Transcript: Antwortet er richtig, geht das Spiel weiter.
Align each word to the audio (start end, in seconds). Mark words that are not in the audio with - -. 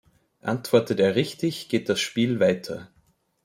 Antwortet 0.41 0.99
er 0.99 1.13
richtig, 1.13 1.69
geht 1.69 1.87
das 1.87 1.99
Spiel 1.99 2.39
weiter. 2.39 2.89